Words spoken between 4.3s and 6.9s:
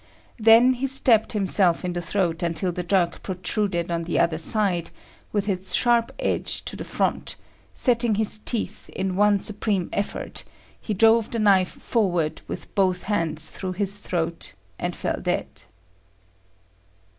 side, with its sharp edge to the